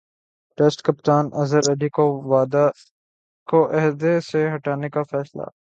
test 0.57 0.79
کپتان 0.85 1.25
اظہرعلی 1.41 1.89
کو 1.95 2.05
عہدہ 3.77 4.13
سےہٹانےکا 4.27 5.03
فیصلہ 5.11 5.45